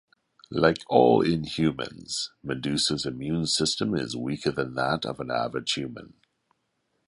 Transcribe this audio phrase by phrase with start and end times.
[0.49, 6.15] Like all Inhumans, Medusa's immune system is weaker than that of an average human.